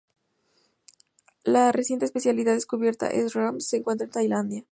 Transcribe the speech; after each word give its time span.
La 1.43 1.71
reciente 1.71 2.05
especie 2.05 2.33
descubierta 2.33 3.05
"S. 3.11 3.37
ram" 3.37 3.59
se 3.59 3.77
encuentra 3.77 4.05
en 4.05 4.11
Tailandia. 4.11 4.59